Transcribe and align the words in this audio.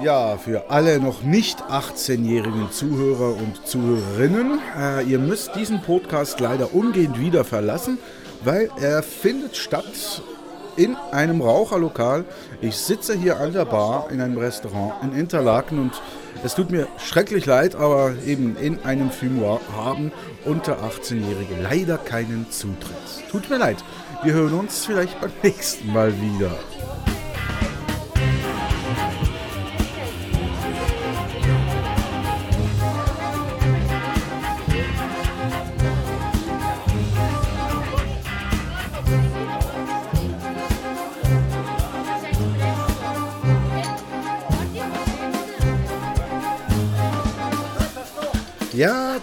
Ja, 0.00 0.36
für 0.36 0.70
alle 0.70 1.00
noch 1.00 1.22
nicht 1.22 1.60
18-jährigen 1.64 2.70
Zuhörer 2.70 3.36
und 3.36 3.66
Zuhörerinnen, 3.66 4.60
äh, 4.78 5.02
ihr 5.02 5.18
müsst 5.18 5.56
diesen 5.56 5.82
Podcast 5.82 6.38
leider 6.38 6.72
umgehend 6.72 7.18
wieder 7.18 7.42
verlassen, 7.42 7.98
weil 8.44 8.70
er 8.80 9.02
findet 9.02 9.56
statt 9.56 10.22
in 10.76 10.94
einem 11.10 11.40
Raucherlokal. 11.40 12.24
Ich 12.60 12.76
sitze 12.76 13.16
hier 13.16 13.40
an 13.40 13.52
der 13.52 13.64
Bar 13.64 14.08
in 14.12 14.20
einem 14.20 14.38
Restaurant 14.38 15.02
in 15.02 15.18
Interlaken 15.18 15.80
und 15.80 16.00
es 16.44 16.54
tut 16.54 16.70
mir 16.70 16.86
schrecklich 16.98 17.44
leid, 17.46 17.74
aber 17.74 18.12
eben 18.24 18.56
in 18.56 18.78
einem 18.84 19.10
Fumoir 19.10 19.60
haben 19.76 20.12
unter 20.44 20.78
18-Jährige 20.84 21.60
leider 21.60 21.98
keinen 21.98 22.46
Zutritt. 22.52 22.94
Tut 23.32 23.50
mir 23.50 23.58
leid. 23.58 23.78
Wir 24.22 24.34
hören 24.34 24.54
uns 24.54 24.86
vielleicht 24.86 25.20
beim 25.20 25.32
nächsten 25.42 25.92
Mal 25.92 26.12
wieder. 26.20 26.52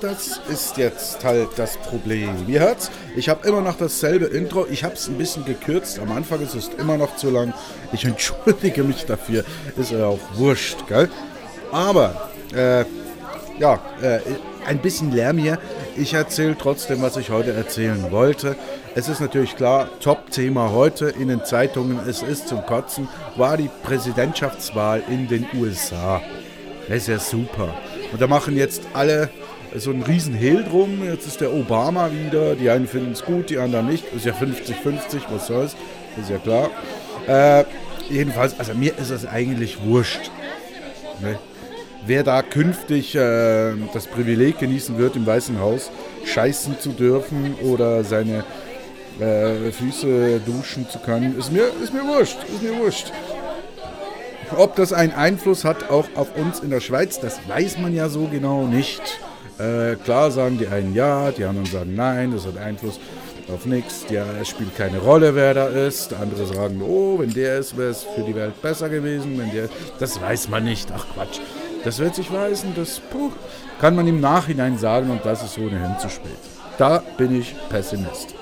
Das 0.05 0.39
ist 0.49 0.77
jetzt 0.77 1.23
halt 1.23 1.49
das 1.55 1.77
Problem. 1.77 2.45
Ihr 2.47 2.59
hört's, 2.59 2.91
ich 3.15 3.27
habe 3.27 3.47
immer 3.47 3.61
noch 3.61 3.75
dasselbe 3.75 4.25
Intro. 4.25 4.67
Ich 4.69 4.83
habe 4.83 4.93
es 4.93 5.07
ein 5.07 5.17
bisschen 5.17 5.45
gekürzt. 5.45 5.99
Am 5.99 6.11
Anfang 6.11 6.41
ist 6.41 6.53
es 6.53 6.69
immer 6.77 6.97
noch 6.97 7.15
zu 7.15 7.31
lang. 7.31 7.53
Ich 7.91 8.05
entschuldige 8.05 8.83
mich 8.83 9.05
dafür. 9.05 9.43
Ist 9.75 9.91
ja 9.91 10.05
auch 10.05 10.19
wurscht, 10.35 10.87
gell? 10.87 11.09
Aber, 11.71 12.29
äh, 12.53 12.85
ja, 13.57 13.79
äh, 14.01 14.19
ein 14.67 14.79
bisschen 14.79 15.11
Lärm 15.11 15.39
hier. 15.39 15.57
Ich 15.95 16.13
erzähle 16.13 16.55
trotzdem, 16.57 17.01
was 17.01 17.17
ich 17.17 17.31
heute 17.31 17.53
erzählen 17.53 18.11
wollte. 18.11 18.55
Es 18.93 19.09
ist 19.09 19.21
natürlich 19.21 19.55
klar, 19.55 19.89
Top-Thema 20.01 20.71
heute 20.71 21.07
in 21.07 21.29
den 21.29 21.43
Zeitungen, 21.43 21.99
es 22.07 22.21
ist 22.21 22.47
zum 22.47 22.65
Kotzen, 22.65 23.07
war 23.37 23.57
die 23.57 23.69
Präsidentschaftswahl 23.83 25.03
in 25.09 25.27
den 25.27 25.47
USA. 25.55 26.21
Das 26.87 26.97
ist 26.97 27.07
ja 27.07 27.19
super. 27.19 27.73
Und 28.11 28.21
da 28.21 28.27
machen 28.27 28.55
jetzt 28.55 28.83
alle 28.93 29.29
so 29.77 29.91
ein 29.91 30.01
riesen 30.01 30.33
Hehl 30.33 30.63
drum. 30.63 31.03
Jetzt 31.03 31.27
ist 31.27 31.41
der 31.41 31.53
Obama 31.53 32.11
wieder. 32.11 32.55
Die 32.55 32.69
einen 32.69 32.87
finden 32.87 33.11
es 33.11 33.23
gut, 33.23 33.49
die 33.49 33.57
anderen 33.57 33.87
nicht. 33.87 34.05
Ist 34.13 34.25
ja 34.25 34.33
50-50, 34.33 35.21
was 35.29 35.47
soll's. 35.47 35.75
Ist 36.19 36.29
ja 36.29 36.37
klar. 36.37 36.69
Äh, 37.27 37.65
jedenfalls, 38.09 38.57
also 38.59 38.73
mir 38.73 38.97
ist 38.97 39.09
es 39.09 39.25
eigentlich 39.25 39.83
wurscht. 39.83 40.31
Ne? 41.21 41.39
Wer 42.05 42.23
da 42.23 42.41
künftig 42.41 43.15
äh, 43.15 43.73
das 43.93 44.07
Privileg 44.07 44.59
genießen 44.59 44.97
wird, 44.97 45.15
im 45.15 45.25
Weißen 45.25 45.59
Haus 45.59 45.89
scheißen 46.25 46.79
zu 46.79 46.89
dürfen 46.89 47.55
oder 47.63 48.03
seine 48.03 48.43
äh, 49.19 49.71
Füße 49.71 50.39
duschen 50.45 50.87
zu 50.87 50.99
können, 50.99 51.37
ist 51.37 51.51
mir, 51.51 51.63
ist 51.83 51.93
mir 51.93 52.05
wurscht. 52.05 52.37
Ist 52.53 52.61
mir 52.61 52.77
wurscht. 52.77 53.11
Ob 54.55 54.75
das 54.75 54.93
einen 54.93 55.13
Einfluss 55.13 55.65
hat 55.65 55.89
auch 55.89 56.05
auf 56.15 56.35
uns 56.37 56.59
in 56.59 56.69
der 56.69 56.79
Schweiz, 56.79 57.19
das 57.19 57.39
weiß 57.47 57.79
man 57.79 57.95
ja 57.95 58.09
so 58.09 58.27
genau 58.27 58.67
nicht. 58.67 59.01
Äh, 59.57 59.95
klar 60.03 60.31
sagen 60.31 60.57
die 60.57 60.67
einen 60.67 60.93
ja, 60.93 61.31
die 61.31 61.45
anderen 61.45 61.65
sagen 61.65 61.95
nein, 61.95 62.31
das 62.31 62.45
hat 62.45 62.57
Einfluss 62.57 62.99
auf 63.51 63.65
nichts. 63.65 64.05
Ja, 64.09 64.25
es 64.41 64.49
spielt 64.49 64.75
keine 64.75 64.99
Rolle, 64.99 65.35
wer 65.35 65.53
da 65.53 65.67
ist. 65.67 66.13
Andere 66.13 66.45
sagen, 66.45 66.81
oh, 66.81 67.19
wenn 67.19 67.33
der 67.33 67.59
ist, 67.59 67.77
wäre 67.77 67.89
es 67.89 68.03
für 68.03 68.21
die 68.21 68.35
Welt 68.35 68.61
besser 68.61 68.89
gewesen. 68.89 69.37
Wenn 69.37 69.51
der, 69.51 69.69
das 69.99 70.19
weiß 70.19 70.49
man 70.49 70.63
nicht. 70.63 70.89
Ach 70.95 71.05
Quatsch. 71.13 71.39
Das 71.83 71.99
wird 71.99 72.15
sich 72.15 72.31
weisen. 72.33 72.73
Das 72.75 72.99
puh, 72.99 73.31
kann 73.79 73.95
man 73.95 74.07
im 74.07 74.19
Nachhinein 74.19 74.77
sagen 74.77 75.09
und 75.09 75.25
das 75.25 75.43
ist 75.43 75.57
ohnehin 75.57 75.97
zu 75.99 76.09
spät. 76.09 76.31
Da 76.77 77.01
bin 77.17 77.39
ich 77.39 77.55
Pessimist. 77.69 78.35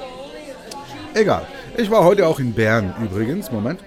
Egal. 1.13 1.45
Ich 1.77 1.91
war 1.91 2.03
heute 2.03 2.27
auch 2.27 2.39
in 2.39 2.53
Bern 2.53 2.93
übrigens. 3.03 3.51
Moment. 3.51 3.79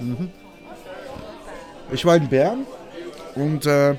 Mhm. 0.00 0.30
Ich 1.90 2.04
war 2.06 2.16
in 2.16 2.28
Bern 2.28 2.66
und 3.34 3.66
äh, 3.66 3.96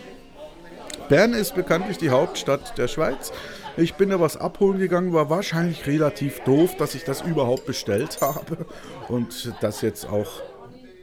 Bern 1.13 1.35
ist 1.35 1.53
bekanntlich 1.53 1.99
die 1.99 2.09
Hauptstadt 2.09 2.75
der 2.79 2.87
Schweiz. 2.87 3.31
Ich 3.77 3.93
bin 3.93 4.09
da 4.09 4.19
was 4.19 4.35
abholen 4.35 4.79
gegangen, 4.79 5.13
war 5.13 5.29
wahrscheinlich 5.29 5.85
relativ 5.85 6.39
doof, 6.39 6.75
dass 6.75 6.95
ich 6.95 7.03
das 7.03 7.21
überhaupt 7.21 7.67
bestellt 7.67 8.19
habe 8.19 8.65
und 9.09 9.53
das 9.61 9.81
jetzt 9.81 10.09
auch 10.09 10.41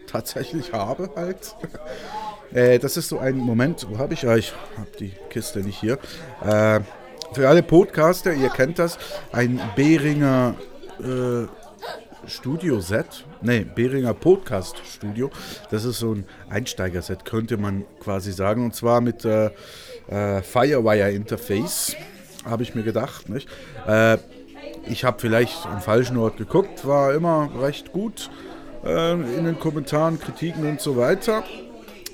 tatsächlich 0.09 0.73
habe 0.73 1.11
halt. 1.15 1.55
Äh, 2.53 2.81
das 2.81 2.97
ist 2.97 3.09
so 3.09 3.21
ein 3.21 3.37
Moment, 3.37 3.87
wo 3.89 3.99
habe 3.99 4.15
ich 4.15 4.23
ja, 4.23 4.35
ich 4.35 4.53
habe 4.77 4.91
die 4.99 5.13
Kiste 5.29 5.61
nicht 5.61 5.79
hier. 5.79 5.97
Äh, 6.45 6.81
für 7.33 7.49
alle 7.49 7.63
Podcaster, 7.63 8.33
ihr 8.33 8.49
kennt 8.49 8.81
das, 8.81 8.99
ein 9.31 9.61
Behringer 9.77 10.57
äh, 10.99 11.47
Studio-Set, 12.27 13.25
nee, 13.41 13.65
Behringer 13.65 14.15
Podcast-Studio. 14.15 15.31
Das 15.71 15.85
ist 15.85 15.99
so 15.99 16.15
ein 16.15 16.27
Einsteiger-Set, 16.49 17.25
könnte 17.25 17.57
man 17.57 17.85
quasi 18.01 18.33
sagen. 18.33 18.65
Und 18.65 18.75
zwar 18.75 19.01
mit 19.01 19.25
äh, 19.25 19.51
äh, 20.11 20.43
Firewire-Interface, 20.43 21.97
habe 22.45 22.63
ich 22.63 22.75
mir 22.75 22.83
gedacht. 22.83 23.29
Nicht? 23.29 23.49
Äh, 23.87 24.19
ich 24.89 25.05
habe 25.05 25.19
vielleicht 25.21 25.67
am 25.67 25.81
falschen 25.81 26.17
Ort 26.17 26.37
geguckt, 26.37 26.87
war 26.87 27.15
immer 27.15 27.51
recht 27.61 27.93
gut 27.93 28.31
äh, 28.85 29.13
in 29.13 29.45
den 29.45 29.59
Kommentaren, 29.59 30.19
Kritiken 30.19 30.69
und 30.69 30.81
so 30.81 30.97
weiter. 30.97 31.45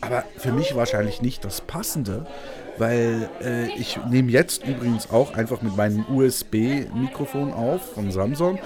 Aber 0.00 0.24
für 0.36 0.52
mich 0.52 0.76
wahrscheinlich 0.76 1.22
nicht 1.22 1.44
das 1.44 1.60
Passende, 1.60 2.26
weil 2.78 3.28
äh, 3.42 3.68
ich 3.78 3.98
nehme 4.10 4.30
jetzt 4.30 4.66
übrigens 4.66 5.10
auch 5.10 5.34
einfach 5.34 5.62
mit 5.62 5.76
meinem 5.76 6.04
USB-Mikrofon 6.08 7.52
auf 7.52 7.94
von 7.94 8.10
Samsung 8.10 8.58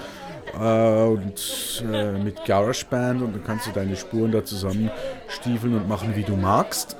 äh, 0.53 1.03
und 1.03 1.83
äh, 1.91 2.11
mit 2.11 2.43
GarageBand 2.45 3.21
und 3.21 3.33
dann 3.33 3.43
kannst 3.45 3.67
du 3.67 3.71
deine 3.71 3.95
Spuren 3.95 4.31
da 4.31 4.43
zusammenstiefeln 4.43 5.75
und 5.75 5.87
machen, 5.87 6.15
wie 6.15 6.23
du 6.23 6.35
magst. 6.35 6.97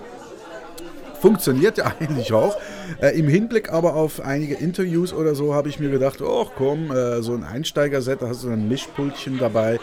Funktioniert 1.21 1.77
ja 1.77 1.85
eigentlich 1.99 2.33
auch. 2.33 2.57
Äh, 2.99 3.17
Im 3.17 3.27
Hinblick 3.27 3.71
aber 3.71 3.95
auf 3.95 4.19
einige 4.19 4.55
Interviews 4.55 5.13
oder 5.13 5.35
so 5.35 5.53
habe 5.53 5.69
ich 5.69 5.79
mir 5.79 5.89
gedacht, 5.89 6.21
oh 6.21 6.47
komm, 6.57 6.91
äh, 6.91 7.21
so 7.21 7.33
ein 7.33 7.43
Einsteigerset, 7.43 8.21
da 8.21 8.27
hast 8.27 8.43
du 8.43 8.49
ein 8.49 8.67
Mischpultchen 8.67 9.37
dabei 9.37 9.79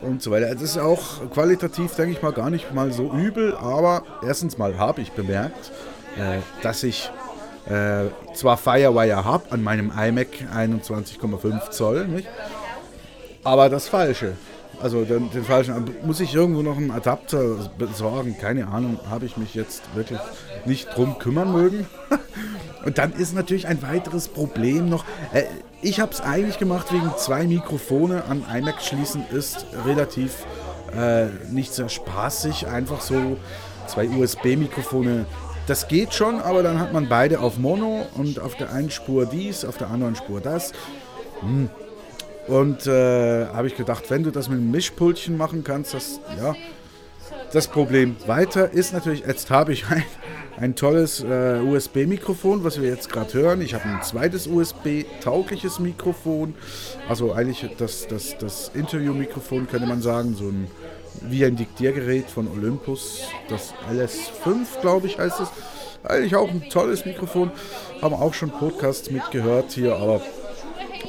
und 0.00 0.22
so 0.22 0.30
weiter. 0.30 0.52
Das 0.52 0.62
ist 0.62 0.78
auch 0.78 1.28
qualitativ, 1.30 1.94
denke 1.96 2.12
ich 2.12 2.22
mal, 2.22 2.32
gar 2.32 2.50
nicht 2.50 2.72
mal 2.72 2.92
so 2.92 3.12
übel, 3.12 3.56
aber 3.56 4.04
erstens 4.24 4.56
mal 4.56 4.78
habe 4.78 5.00
ich 5.00 5.12
bemerkt, 5.12 5.72
äh, 6.16 6.38
dass 6.62 6.82
ich 6.84 7.10
äh, 7.66 8.04
zwar 8.34 8.56
Firewire 8.56 9.24
habe 9.24 9.50
an 9.50 9.62
meinem 9.62 9.92
iMac 9.96 10.28
21,5 10.54 11.70
Zoll, 11.70 12.06
nicht? 12.06 12.28
aber 13.44 13.68
das 13.68 13.88
Falsche. 13.88 14.34
Also 14.82 15.04
den, 15.04 15.30
den, 15.30 15.44
falschen. 15.44 15.90
Muss 16.04 16.18
ich 16.18 16.34
irgendwo 16.34 16.62
noch 16.62 16.76
einen 16.76 16.90
Adapter 16.90 17.70
besorgen? 17.78 18.36
Keine 18.40 18.66
Ahnung, 18.66 18.98
habe 19.08 19.26
ich 19.26 19.36
mich 19.36 19.54
jetzt 19.54 19.82
wirklich 19.94 20.18
nicht 20.64 20.88
drum 20.96 21.18
kümmern 21.20 21.52
mögen. 21.52 21.86
Und 22.84 22.98
dann 22.98 23.12
ist 23.12 23.32
natürlich 23.32 23.68
ein 23.68 23.80
weiteres 23.82 24.26
Problem 24.26 24.88
noch. 24.88 25.04
Äh, 25.32 25.44
ich 25.82 26.00
habe 26.00 26.12
es 26.12 26.20
eigentlich 26.20 26.58
gemacht 26.58 26.92
wegen 26.92 27.12
zwei 27.16 27.46
Mikrofone 27.46 28.24
an 28.24 28.44
iMac 28.52 28.82
schließen 28.82 29.24
ist 29.32 29.66
relativ 29.86 30.44
äh, 30.96 31.26
nicht 31.50 31.72
sehr 31.72 31.88
spaßig. 31.88 32.66
Einfach 32.66 33.00
so 33.00 33.36
zwei 33.86 34.08
USB-Mikrofone. 34.08 35.26
Das 35.68 35.86
geht 35.86 36.12
schon, 36.12 36.40
aber 36.40 36.64
dann 36.64 36.80
hat 36.80 36.92
man 36.92 37.08
beide 37.08 37.38
auf 37.38 37.56
Mono 37.56 38.06
und 38.14 38.40
auf 38.40 38.56
der 38.56 38.72
einen 38.72 38.90
Spur 38.90 39.26
dies, 39.26 39.64
auf 39.64 39.76
der 39.76 39.90
anderen 39.90 40.16
Spur 40.16 40.40
das. 40.40 40.72
Hm, 41.40 41.70
und 42.48 42.86
äh, 42.86 43.46
habe 43.46 43.66
ich 43.66 43.76
gedacht, 43.76 44.10
wenn 44.10 44.22
du 44.22 44.30
das 44.30 44.48
mit 44.48 44.58
einem 44.58 44.70
Mischpultchen 44.70 45.36
machen 45.36 45.64
kannst, 45.64 45.94
das, 45.94 46.20
ja, 46.36 46.54
das 47.52 47.68
Problem. 47.68 48.16
Weiter 48.26 48.70
ist 48.72 48.92
natürlich, 48.92 49.24
jetzt 49.26 49.50
habe 49.50 49.72
ich 49.72 49.86
ein, 49.88 50.04
ein 50.56 50.74
tolles 50.74 51.22
äh, 51.22 51.60
USB-Mikrofon, 51.60 52.64
was 52.64 52.80
wir 52.80 52.88
jetzt 52.88 53.10
gerade 53.10 53.32
hören. 53.34 53.60
Ich 53.60 53.74
habe 53.74 53.84
ein 53.84 54.02
zweites 54.02 54.46
USB-taugliches 54.46 55.78
Mikrofon. 55.78 56.54
Also 57.08 57.32
eigentlich 57.32 57.68
das, 57.78 58.08
das, 58.08 58.36
das 58.38 58.70
Interview-Mikrofon 58.74 59.68
könnte 59.68 59.86
man 59.86 60.02
sagen, 60.02 60.34
so 60.34 60.48
ein 60.48 60.68
wie 61.20 61.44
ein 61.44 61.56
Diktiergerät 61.56 62.30
von 62.30 62.48
Olympus, 62.48 63.22
das 63.48 63.74
LS5, 63.90 64.80
glaube 64.80 65.06
ich, 65.06 65.18
heißt 65.18 65.40
es. 65.40 65.48
Eigentlich 66.04 66.34
auch 66.34 66.50
ein 66.50 66.68
tolles 66.68 67.04
Mikrofon. 67.04 67.50
Haben 68.00 68.14
auch 68.14 68.34
schon 68.34 68.50
Podcasts 68.50 69.10
mitgehört 69.10 69.72
hier, 69.72 69.96
aber 69.96 70.20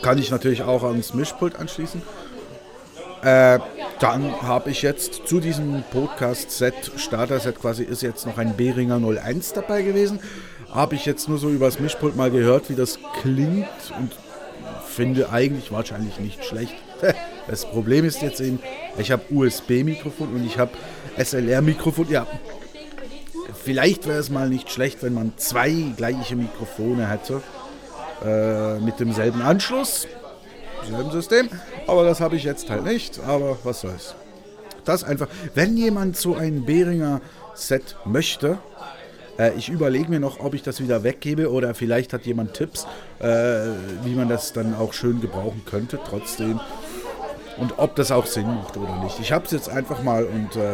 kann 0.01 0.17
ich 0.17 0.31
natürlich 0.31 0.63
auch 0.63 0.83
ans 0.83 1.13
Mischpult 1.13 1.55
anschließen. 1.55 2.01
Äh, 3.23 3.59
dann 3.99 4.41
habe 4.41 4.69
ich 4.71 4.81
jetzt 4.81 5.27
zu 5.27 5.39
diesem 5.39 5.83
Podcast-Set, 5.91 6.91
Starter-Set 6.97 7.59
quasi, 7.59 7.83
ist 7.83 8.01
jetzt 8.01 8.25
noch 8.25 8.37
ein 8.37 8.57
Behringer 8.57 8.97
01 8.97 9.53
dabei 9.53 9.81
gewesen. 9.81 10.19
Habe 10.69 10.95
ich 10.95 11.05
jetzt 11.05 11.29
nur 11.29 11.37
so 11.37 11.49
übers 11.49 11.79
Mischpult 11.79 12.15
mal 12.17 12.31
gehört, 12.31 12.69
wie 12.69 12.75
das 12.75 12.99
klingt 13.21 13.67
und 13.97 14.11
finde 14.87 15.29
eigentlich 15.29 15.71
wahrscheinlich 15.71 16.19
nicht 16.19 16.43
schlecht. 16.45 16.75
Das 17.45 17.65
Problem 17.65 18.05
ist 18.05 18.21
jetzt 18.21 18.39
eben, 18.39 18.59
ich 18.97 19.11
habe 19.11 19.21
USB-Mikrofon 19.29 20.33
und 20.33 20.45
ich 20.45 20.57
habe 20.57 20.71
SLR-Mikrofon. 21.17 22.07
Ja, 22.09 22.25
vielleicht 23.65 24.07
wäre 24.07 24.19
es 24.19 24.29
mal 24.29 24.47
nicht 24.47 24.71
schlecht, 24.71 25.03
wenn 25.03 25.13
man 25.13 25.33
zwei 25.35 25.91
gleiche 25.97 26.37
Mikrofone 26.37 27.09
hätte 27.09 27.41
äh, 28.23 28.79
mit 28.79 28.99
demselben 28.99 29.41
Anschluss, 29.41 30.07
selben 30.89 31.11
System. 31.11 31.49
Aber 31.87 32.03
das 32.03 32.21
habe 32.21 32.35
ich 32.35 32.43
jetzt 32.43 32.69
halt 32.69 32.83
nicht. 32.83 33.19
Aber 33.25 33.57
was 33.63 33.81
soll's. 33.81 34.15
Das 34.85 35.03
einfach, 35.03 35.27
wenn 35.55 35.77
jemand 35.77 36.17
so 36.17 36.35
ein 36.35 36.65
Behringer 36.65 37.21
Set 37.55 37.95
möchte, 38.05 38.57
äh, 39.37 39.53
ich 39.57 39.69
überlege 39.69 40.09
mir 40.09 40.19
noch, 40.19 40.39
ob 40.39 40.53
ich 40.53 40.63
das 40.63 40.81
wieder 40.81 41.03
weggebe 41.03 41.51
oder 41.51 41.73
vielleicht 41.73 42.13
hat 42.13 42.25
jemand 42.25 42.53
Tipps, 42.53 42.85
äh, 43.19 43.25
wie 44.03 44.15
man 44.15 44.29
das 44.29 44.53
dann 44.53 44.75
auch 44.75 44.93
schön 44.93 45.21
gebrauchen 45.21 45.63
könnte, 45.65 45.99
trotzdem. 46.07 46.59
Und 47.57 47.75
ob 47.77 47.95
das 47.95 48.11
auch 48.11 48.25
Sinn 48.25 48.47
macht 48.47 48.77
oder 48.77 49.03
nicht. 49.03 49.19
Ich 49.19 49.31
habe 49.31 49.45
es 49.45 49.51
jetzt 49.51 49.69
einfach 49.69 50.01
mal 50.01 50.25
und 50.25 50.55
äh, 50.55 50.71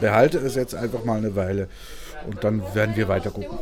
behalte 0.00 0.38
es 0.38 0.56
jetzt 0.56 0.74
einfach 0.74 1.04
mal 1.04 1.18
eine 1.18 1.36
Weile 1.36 1.68
und 2.26 2.42
dann 2.42 2.62
werden 2.74 2.96
wir 2.96 3.08
weiter 3.08 3.30
gucken. 3.30 3.58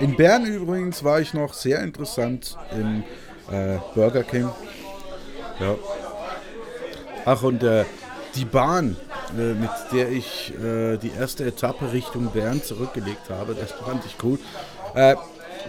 In 0.00 0.16
Bern 0.16 0.46
übrigens 0.46 1.04
war 1.04 1.20
ich 1.20 1.34
noch 1.34 1.54
sehr 1.54 1.80
interessant 1.82 2.56
im 2.72 3.04
äh, 3.52 3.78
Burger 3.94 4.24
King. 4.24 4.48
Ja. 5.60 5.76
Ach, 7.24 7.42
und 7.42 7.62
äh, 7.62 7.84
die 8.34 8.44
Bahn, 8.44 8.96
äh, 9.38 9.54
mit 9.54 9.70
der 9.92 10.10
ich 10.10 10.52
äh, 10.54 10.96
die 10.96 11.12
erste 11.18 11.44
Etappe 11.44 11.92
Richtung 11.92 12.26
Bern 12.32 12.62
zurückgelegt 12.62 13.30
habe, 13.30 13.54
das 13.54 13.72
fand 13.72 14.04
ich 14.04 14.16
cool. 14.22 14.38
Äh, 14.94 15.16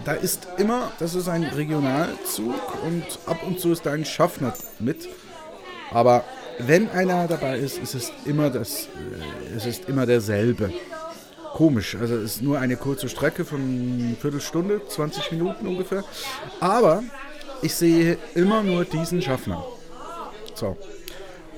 da 0.04 0.12
ist 0.12 0.48
immer, 0.58 0.90
das 0.98 1.14
ist 1.14 1.28
ein 1.28 1.44
Regionalzug 1.44 2.84
und 2.84 3.04
ab 3.26 3.38
und 3.46 3.60
zu 3.60 3.72
ist 3.72 3.86
da 3.86 3.92
ein 3.92 4.04
Schaffner 4.04 4.52
mit. 4.80 5.08
Aber 5.92 6.24
wenn 6.58 6.90
einer 6.90 7.28
dabei 7.28 7.58
ist, 7.58 7.78
ist 7.78 7.94
es 7.94 8.12
immer 8.24 8.50
das, 8.50 8.86
äh, 8.86 9.56
es 9.56 9.66
ist 9.66 9.88
immer 9.88 10.06
derselbe. 10.06 10.72
Komisch, 11.54 11.96
also 12.00 12.16
es 12.16 12.36
ist 12.36 12.42
nur 12.42 12.58
eine 12.58 12.76
kurze 12.76 13.08
Strecke 13.08 13.44
von 13.44 14.16
Viertelstunde, 14.20 14.80
20 14.88 15.30
Minuten 15.30 15.68
ungefähr. 15.68 16.02
Aber 16.58 17.04
ich 17.62 17.76
sehe 17.76 18.18
immer 18.34 18.64
nur 18.64 18.84
diesen 18.84 19.22
Schaffner. 19.22 19.64
So. 20.56 20.76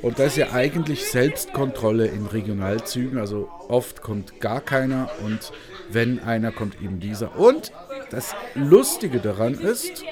Und 0.03 0.19
das 0.19 0.33
ist 0.33 0.37
ja 0.37 0.53
eigentlich 0.53 1.07
Selbstkontrolle 1.07 2.09
in 2.09 2.27
Regionalzügen. 2.27 3.19
Also 3.19 3.49
oft 3.69 4.03
kommt 4.03 4.39
gar 4.39 4.61
keiner 4.61 5.09
und 5.25 5.51
wenn 5.89 6.23
einer 6.23 6.53
kommt 6.53 6.83
eben 6.83 7.01
dieser. 7.01 7.39
Und 7.39 7.73
das 8.11 8.35
Lustige 8.55 9.21
daran 9.21 9.55
ist, 9.55 10.05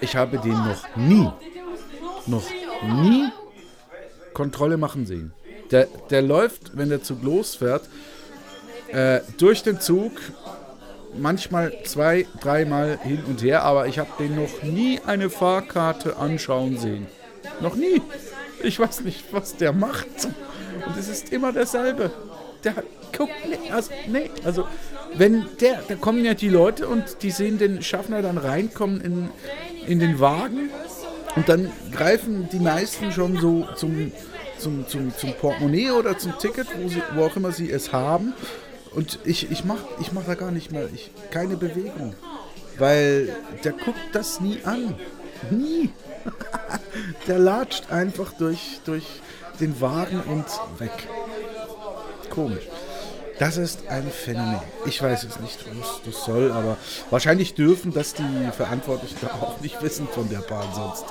ich 0.00 0.16
habe 0.16 0.38
den 0.38 0.52
noch 0.52 0.96
nie, 0.96 1.28
noch 2.26 2.48
nie 2.82 3.28
Kontrolle 4.32 4.78
machen 4.78 5.04
sehen. 5.04 5.34
Der, 5.70 5.86
der 6.08 6.22
läuft, 6.22 6.78
wenn 6.78 6.88
der 6.88 7.02
Zug 7.02 7.22
losfährt, 7.22 7.90
äh, 8.94 9.20
durch 9.38 9.62
den 9.62 9.80
Zug, 9.80 10.12
manchmal 11.16 11.72
zwei, 11.84 12.26
dreimal 12.40 12.98
hin 13.02 13.22
und 13.26 13.42
her, 13.42 13.62
aber 13.62 13.86
ich 13.86 13.98
habe 13.98 14.10
den 14.18 14.36
noch 14.36 14.62
nie 14.62 15.00
eine 15.06 15.30
Fahrkarte 15.30 16.16
anschauen 16.16 16.78
sehen. 16.78 17.06
Noch 17.60 17.76
nie. 17.76 18.00
Ich 18.62 18.78
weiß 18.78 19.02
nicht, 19.02 19.24
was 19.32 19.56
der 19.56 19.72
macht. 19.72 20.06
Und 20.86 20.96
es 20.98 21.08
ist 21.08 21.32
immer 21.32 21.52
derselbe. 21.52 22.10
Der 22.64 22.74
guckt, 23.16 23.32
nee, 23.48 23.70
also, 23.70 23.90
nee, 24.08 24.30
also 24.44 24.66
wenn 25.16 25.46
der, 25.60 25.82
da 25.86 25.94
kommen 25.94 26.24
ja 26.24 26.34
die 26.34 26.48
Leute 26.48 26.88
und 26.88 27.22
die 27.22 27.30
sehen 27.30 27.58
den 27.58 27.82
Schaffner 27.82 28.22
dann 28.22 28.38
reinkommen 28.38 29.00
in, 29.00 29.28
in 29.86 30.00
den 30.00 30.18
Wagen 30.18 30.70
und 31.36 31.48
dann 31.48 31.70
greifen 31.92 32.48
die 32.50 32.58
meisten 32.58 33.12
schon 33.12 33.38
so 33.38 33.66
zum, 33.76 34.12
zum, 34.58 34.88
zum, 34.88 35.14
zum 35.16 35.32
Portemonnaie 35.34 35.90
oder 35.90 36.16
zum 36.16 36.38
Ticket, 36.38 36.66
wo, 36.80 36.88
sie, 36.88 37.02
wo 37.14 37.24
auch 37.24 37.36
immer 37.36 37.52
sie 37.52 37.70
es 37.70 37.92
haben. 37.92 38.32
Und 38.94 39.18
ich, 39.24 39.50
ich 39.50 39.64
mache 39.64 39.84
ich 40.00 40.12
mach 40.12 40.24
da 40.24 40.34
gar 40.34 40.50
nicht 40.50 40.70
mehr, 40.70 40.88
ich, 40.92 41.10
keine 41.30 41.56
Bewegung. 41.56 42.14
Weil 42.78 43.34
der 43.62 43.72
guckt 43.72 43.98
das 44.12 44.40
nie 44.40 44.60
an. 44.64 44.94
Nie. 45.50 45.90
der 47.26 47.38
latscht 47.38 47.90
einfach 47.90 48.32
durch, 48.32 48.80
durch 48.84 49.04
den 49.60 49.80
Wagen 49.80 50.20
und 50.20 50.46
weg. 50.80 51.08
Komisch. 52.30 52.64
Das 53.38 53.56
ist 53.56 53.88
ein 53.88 54.08
Phänomen. 54.10 54.60
Ich 54.86 55.02
weiß 55.02 55.24
es 55.24 55.40
nicht, 55.40 55.58
was 55.76 56.00
das 56.04 56.24
soll, 56.24 56.52
aber 56.52 56.76
wahrscheinlich 57.10 57.54
dürfen 57.54 57.92
das 57.92 58.14
die 58.14 58.50
Verantwortlichen 58.56 59.16
da 59.20 59.26
auch 59.40 59.60
nicht 59.60 59.82
wissen 59.82 60.06
von 60.08 60.28
der 60.28 60.38
Bahn, 60.38 60.68
sonst 60.72 61.04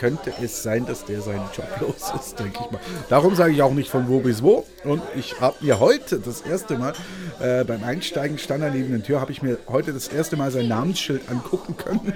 könnte 0.00 0.32
es 0.42 0.62
sein, 0.62 0.86
dass 0.86 1.04
der 1.04 1.20
seinen 1.20 1.46
Job 1.54 1.68
los 1.78 2.10
ist, 2.18 2.38
denke 2.38 2.58
ich 2.64 2.70
mal. 2.70 2.80
Darum 3.10 3.34
sage 3.34 3.52
ich 3.52 3.60
auch 3.60 3.74
nicht 3.74 3.90
von 3.90 4.08
wo 4.08 4.20
bis 4.20 4.42
wo. 4.42 4.66
Und 4.82 5.02
ich 5.14 5.38
habe 5.42 5.56
mir 5.60 5.78
heute 5.78 6.18
das 6.18 6.40
erste 6.40 6.78
Mal 6.78 6.94
äh, 7.38 7.64
beim 7.64 7.84
Einsteigen 7.84 8.38
stand 8.38 8.64
er 8.64 8.70
neben 8.70 8.90
der 8.90 9.02
Tür, 9.02 9.20
habe 9.20 9.30
ich 9.30 9.42
mir 9.42 9.58
heute 9.68 9.92
das 9.92 10.08
erste 10.08 10.38
Mal 10.38 10.50
sein 10.50 10.68
Namensschild 10.68 11.28
angucken 11.28 11.76
können. 11.76 12.14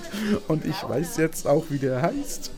Und 0.48 0.64
ich 0.64 0.82
weiß 0.82 1.18
jetzt 1.18 1.46
auch, 1.46 1.66
wie 1.68 1.78
der 1.78 2.00
heißt. 2.00 2.52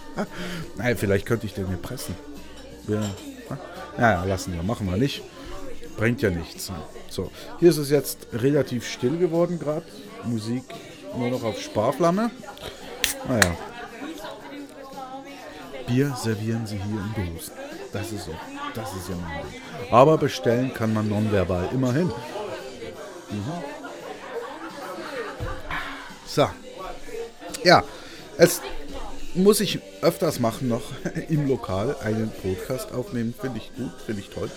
naja, 0.78 0.96
vielleicht 0.96 1.26
könnte 1.26 1.44
ich 1.44 1.52
den 1.52 1.68
mir 1.68 1.76
pressen. 1.76 2.14
Ja. 2.88 3.02
Naja, 3.98 4.24
lassen 4.24 4.54
wir, 4.54 4.62
machen 4.62 4.90
wir 4.90 4.96
nicht. 4.96 5.22
Bringt 5.98 6.22
ja 6.22 6.30
nichts. 6.30 6.72
So, 7.10 7.30
hier 7.60 7.68
ist 7.68 7.76
es 7.76 7.90
jetzt 7.90 8.28
relativ 8.32 8.88
still 8.88 9.18
geworden 9.18 9.58
gerade. 9.58 9.84
Musik 10.24 10.64
nur 11.14 11.28
noch 11.28 11.44
auf 11.44 11.60
Sparflamme. 11.60 12.30
Naja. 13.28 13.56
Bier 15.86 16.14
servieren 16.16 16.66
sie 16.66 16.76
hier 16.76 17.00
in 17.00 17.34
Dosen. 17.34 17.52
Das 17.92 18.12
ist 18.12 18.24
so. 18.24 18.34
Das 18.74 18.94
ist 18.94 19.08
ja 19.08 19.16
mein 19.16 19.42
Ding. 19.50 19.60
Aber 19.90 20.18
bestellen 20.18 20.72
kann 20.74 20.92
man 20.92 21.08
nonverbal, 21.08 21.68
immerhin. 21.72 22.08
Mhm. 22.08 23.52
So. 26.26 26.48
Ja, 27.64 27.82
es 28.36 28.60
muss 29.34 29.60
ich 29.60 29.80
öfters 30.02 30.40
machen 30.40 30.68
noch 30.68 30.82
im 31.28 31.48
Lokal 31.48 31.96
einen 32.02 32.30
Podcast 32.30 32.92
aufnehmen. 32.92 33.34
Finde 33.38 33.58
ich 33.58 33.74
gut, 33.74 33.92
finde 34.04 34.20
ich 34.20 34.30
toll. 34.30 34.50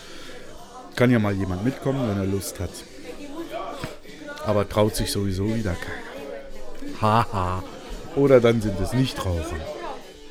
Kann 0.96 1.12
ja 1.12 1.20
mal 1.20 1.34
jemand 1.34 1.64
mitkommen, 1.64 2.10
wenn 2.10 2.18
er 2.18 2.26
Lust 2.26 2.60
hat. 2.60 2.72
Aber 4.46 4.68
traut 4.68 4.96
sich 4.96 5.12
sowieso 5.12 5.54
wieder 5.56 5.76
keiner. 5.76 7.02
Haha. 7.02 7.64
Oder 8.16 8.42
dann 8.42 8.62
sind 8.62 8.80
es 8.82 8.94
Nichtraucher. 8.94 9.56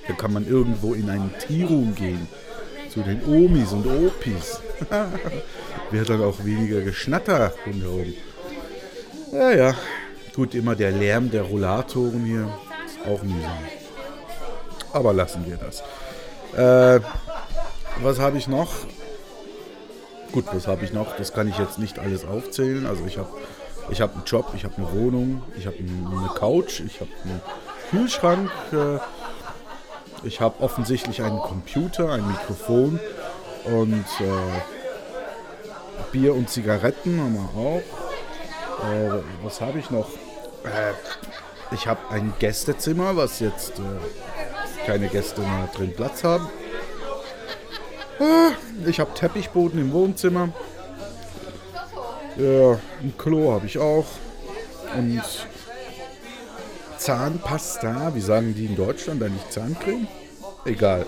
Da 0.09 0.15
kann 0.15 0.33
man 0.33 0.49
irgendwo 0.49 0.95
in 0.95 1.09
einen 1.11 1.33
Tea-Room 1.39 1.95
gehen. 1.95 2.27
Zu 2.91 3.01
den 3.03 3.23
Omis 3.27 3.73
und 3.73 3.87
Opis. 3.87 4.61
Wird 5.91 6.09
dann 6.09 6.23
auch 6.23 6.45
weniger 6.45 6.81
Geschnatter 6.81 7.53
rundherum. 7.67 8.15
Ja, 9.33 9.51
ja. 9.51 9.75
Gut, 10.35 10.55
immer 10.55 10.75
der 10.75 10.93
Lärm 10.93 11.31
der 11.31 11.43
Rollatoren 11.43 12.25
hier. 12.25 12.49
Ist 12.87 13.07
auch 13.07 13.23
mühsam. 13.23 13.59
Aber 14.93 15.13
lassen 15.13 15.45
wir 15.47 15.59
das. 15.59 15.83
Äh, 16.57 17.01
was 18.03 18.19
habe 18.19 18.39
ich 18.39 18.49
noch? 18.49 18.73
Gut, 20.33 20.45
was 20.53 20.67
habe 20.67 20.85
ich 20.85 20.93
noch? 20.93 21.17
Das 21.17 21.33
kann 21.33 21.49
ich 21.49 21.59
jetzt 21.59 21.79
nicht 21.79 21.99
alles 21.99 22.25
aufzählen. 22.25 22.87
Also 22.87 23.05
ich 23.07 23.19
habe 23.19 23.29
ich 23.91 24.01
hab 24.01 24.15
einen 24.15 24.25
Job, 24.25 24.53
ich 24.55 24.65
habe 24.65 24.75
eine 24.77 24.93
Wohnung, 24.93 25.43
ich 25.59 25.67
habe 25.67 25.77
eine 25.79 26.29
Couch, 26.35 26.81
ich 26.81 27.01
habe 27.01 27.11
einen 27.25 27.41
Kühlschrank, 27.91 28.51
äh, 28.73 28.99
ich 30.23 30.41
habe 30.41 30.63
offensichtlich 30.63 31.23
einen 31.23 31.39
Computer, 31.39 32.13
ein 32.13 32.27
Mikrofon 32.27 33.01
und 33.65 34.05
äh, 34.21 34.61
Bier 36.13 36.35
und 36.35 36.49
Zigaretten 36.51 37.21
haben 37.21 37.35
wir 37.35 37.61
auch. 37.61 37.83
Äh, 38.91 39.23
was 39.43 39.61
habe 39.61 39.79
ich 39.79 39.91
noch? 39.91 40.09
Äh, 40.65 40.93
ich 41.73 41.87
habe 41.87 42.01
ein 42.11 42.33
Gästezimmer, 42.39 43.17
was 43.17 43.41
jetzt 43.41 43.79
äh, 43.79 44.87
keine 44.87 45.09
Gäste 45.09 45.41
mehr 45.41 45.69
drin 45.75 45.93
Platz 45.95 46.25
haben. 46.25 46.49
Äh, 48.21 48.89
ich 48.89 49.01
habe 49.01 49.13
Teppichboden 49.15 49.81
im 49.81 49.93
Wohnzimmer. 49.93 50.51
Ja, 52.37 52.79
ein 53.03 53.15
Klo 53.19 53.53
habe 53.53 53.67
ich 53.67 53.79
auch. 53.79 54.07
Und 54.97 55.23
Zahnpasta, 56.99 58.15
wie 58.15 58.21
sagen 58.21 58.55
die 58.55 58.67
in 58.67 58.77
Deutschland 58.77 59.23
eigentlich 59.23 59.49
Zahncreme? 59.51 60.07
Egal. 60.65 61.07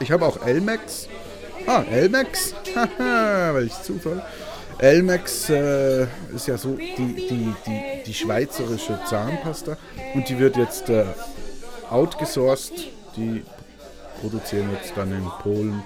Ich 0.00 0.10
habe 0.10 0.26
auch 0.26 0.44
Elmex. 0.46 1.08
Ah, 1.66 1.82
Elmex. 1.82 2.54
Haha, 2.74 3.54
welch 3.54 3.82
Zufall. 3.82 4.24
Elmex 4.78 5.50
äh, 5.50 6.06
ist 6.34 6.48
ja 6.48 6.56
so 6.56 6.74
die, 6.74 6.94
die, 6.96 7.54
die, 7.66 8.02
die 8.04 8.14
schweizerische 8.14 8.98
Zahnpasta 9.08 9.76
und 10.14 10.28
die 10.28 10.38
wird 10.38 10.56
jetzt 10.56 10.88
äh, 10.88 11.04
outgesourced. 11.90 12.88
Die 13.16 13.44
produzieren 14.20 14.70
jetzt 14.72 14.96
dann 14.96 15.12
in 15.12 15.24
Polen 15.42 15.82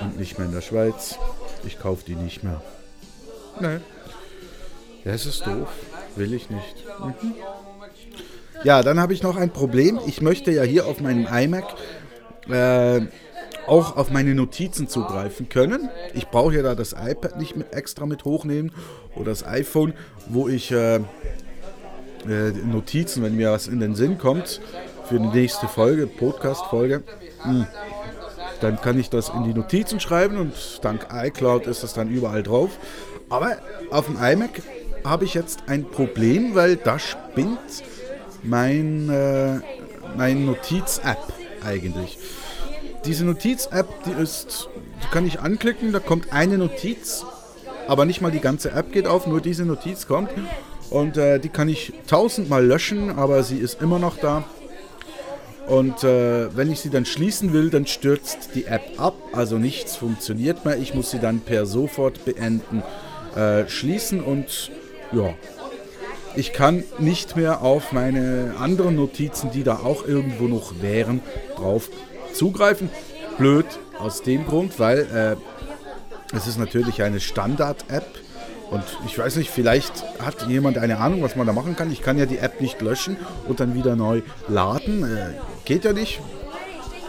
und 0.00 0.18
nicht 0.18 0.38
mehr 0.38 0.48
in 0.48 0.54
der 0.54 0.62
Schweiz. 0.62 1.18
Ich 1.64 1.78
kaufe 1.78 2.04
die 2.04 2.16
nicht 2.16 2.42
mehr. 2.42 2.62
Nee. 3.60 3.78
Ja, 5.04 5.12
es 5.12 5.26
ist 5.26 5.46
doof. 5.46 5.68
Will 6.16 6.32
ich 6.32 6.50
nicht. 6.50 6.84
Mhm. 6.98 7.34
Ja, 8.62 8.82
dann 8.82 9.00
habe 9.00 9.14
ich 9.14 9.22
noch 9.22 9.36
ein 9.36 9.50
Problem. 9.50 9.98
Ich 10.06 10.20
möchte 10.20 10.50
ja 10.50 10.62
hier 10.62 10.86
auf 10.86 11.00
meinem 11.00 11.26
iMac 11.26 11.64
äh, 12.50 13.00
auch 13.66 13.96
auf 13.96 14.10
meine 14.10 14.34
Notizen 14.34 14.86
zugreifen 14.86 15.48
können. 15.48 15.88
Ich 16.12 16.28
brauche 16.28 16.56
ja 16.56 16.62
da 16.62 16.74
das 16.74 16.92
iPad 16.92 17.38
nicht 17.38 17.56
mit 17.56 17.72
extra 17.72 18.04
mit 18.04 18.24
hochnehmen 18.24 18.72
oder 19.14 19.26
das 19.26 19.46
iPhone, 19.46 19.94
wo 20.28 20.48
ich 20.48 20.72
äh, 20.72 20.96
äh, 20.96 21.00
Notizen, 22.70 23.22
wenn 23.22 23.36
mir 23.36 23.50
was 23.50 23.66
in 23.66 23.80
den 23.80 23.94
Sinn 23.94 24.18
kommt, 24.18 24.60
für 25.08 25.18
die 25.18 25.28
nächste 25.28 25.66
Folge, 25.66 26.06
Podcast-Folge, 26.06 27.02
hm, 27.42 27.66
dann 28.60 28.80
kann 28.80 28.98
ich 28.98 29.08
das 29.08 29.30
in 29.30 29.44
die 29.44 29.54
Notizen 29.54 30.00
schreiben 30.00 30.36
und 30.36 30.52
dank 30.82 31.06
iCloud 31.12 31.66
ist 31.66 31.82
das 31.82 31.94
dann 31.94 32.10
überall 32.10 32.42
drauf. 32.42 32.70
Aber 33.30 33.56
auf 33.90 34.06
dem 34.06 34.16
iMac 34.16 34.60
habe 35.04 35.24
ich 35.24 35.32
jetzt 35.32 35.60
ein 35.66 35.84
Problem, 35.84 36.54
weil 36.54 36.76
da 36.76 36.98
spinnt 36.98 37.58
mein, 38.42 39.08
äh, 39.08 39.60
mein 40.16 40.46
Notiz-App 40.46 41.32
eigentlich. 41.64 42.18
Diese 43.04 43.24
Notiz-App, 43.24 43.88
die 44.04 44.22
ist, 44.22 44.68
die 45.02 45.08
kann 45.08 45.26
ich 45.26 45.40
anklicken, 45.40 45.92
da 45.92 46.00
kommt 46.00 46.32
eine 46.32 46.58
Notiz, 46.58 47.24
aber 47.88 48.04
nicht 48.04 48.20
mal 48.20 48.30
die 48.30 48.40
ganze 48.40 48.72
App 48.72 48.92
geht 48.92 49.06
auf, 49.06 49.26
nur 49.26 49.40
diese 49.40 49.64
Notiz 49.64 50.06
kommt. 50.06 50.30
Und 50.90 51.16
äh, 51.16 51.38
die 51.38 51.48
kann 51.48 51.68
ich 51.68 51.92
tausendmal 52.08 52.66
löschen, 52.66 53.10
aber 53.16 53.42
sie 53.42 53.58
ist 53.58 53.80
immer 53.80 53.98
noch 53.98 54.16
da. 54.18 54.44
Und 55.66 56.02
äh, 56.02 56.54
wenn 56.56 56.70
ich 56.70 56.80
sie 56.80 56.90
dann 56.90 57.04
schließen 57.04 57.52
will, 57.52 57.70
dann 57.70 57.86
stürzt 57.86 58.50
die 58.56 58.64
App 58.64 58.82
ab, 58.98 59.14
also 59.32 59.56
nichts 59.56 59.94
funktioniert 59.94 60.64
mehr. 60.64 60.76
Ich 60.78 60.94
muss 60.94 61.12
sie 61.12 61.20
dann 61.20 61.40
per 61.40 61.64
sofort 61.64 62.24
beenden 62.24 62.82
äh, 63.36 63.68
schließen 63.68 64.20
und 64.20 64.72
ja, 65.12 65.32
ich 66.36 66.52
kann 66.52 66.84
nicht 66.98 67.36
mehr 67.36 67.62
auf 67.62 67.92
meine 67.92 68.54
anderen 68.58 68.96
Notizen, 68.96 69.50
die 69.50 69.64
da 69.64 69.76
auch 69.76 70.06
irgendwo 70.06 70.44
noch 70.44 70.80
wären, 70.80 71.20
drauf 71.56 71.88
zugreifen. 72.32 72.90
Blöd 73.38 73.66
aus 73.98 74.22
dem 74.22 74.46
Grund, 74.46 74.78
weil 74.78 74.98
äh, 76.32 76.36
es 76.36 76.46
ist 76.46 76.58
natürlich 76.58 77.02
eine 77.02 77.20
Standard-App 77.20 78.06
und 78.70 78.84
ich 79.04 79.18
weiß 79.18 79.36
nicht, 79.36 79.50
vielleicht 79.50 80.04
hat 80.20 80.46
jemand 80.48 80.78
eine 80.78 80.98
Ahnung, 80.98 81.22
was 81.22 81.34
man 81.34 81.46
da 81.46 81.52
machen 81.52 81.74
kann. 81.74 81.90
Ich 81.90 82.02
kann 82.02 82.18
ja 82.18 82.26
die 82.26 82.38
App 82.38 82.60
nicht 82.60 82.80
löschen 82.80 83.16
und 83.48 83.58
dann 83.58 83.74
wieder 83.74 83.96
neu 83.96 84.22
laden. 84.46 85.02
Äh, 85.02 85.32
geht 85.64 85.84
ja 85.84 85.92
nicht. 85.92 86.20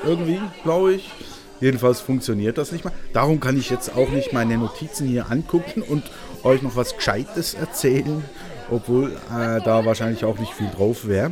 Irgendwie, 0.03 0.39
glaube 0.63 0.95
ich. 0.95 1.11
Jedenfalls 1.59 2.01
funktioniert 2.01 2.57
das 2.57 2.71
nicht 2.71 2.83
mehr. 2.83 2.93
Darum 3.13 3.39
kann 3.39 3.55
ich 3.55 3.69
jetzt 3.69 3.95
auch 3.95 4.09
nicht 4.09 4.33
meine 4.33 4.57
Notizen 4.57 5.07
hier 5.07 5.29
angucken 5.29 5.83
und 5.83 6.03
euch 6.43 6.63
noch 6.63 6.75
was 6.75 6.95
Gescheites 6.95 7.53
erzählen, 7.53 8.23
obwohl 8.71 9.11
äh, 9.11 9.61
da 9.63 9.85
wahrscheinlich 9.85 10.25
auch 10.25 10.39
nicht 10.39 10.53
viel 10.53 10.69
drauf 10.75 11.07
wäre. 11.07 11.31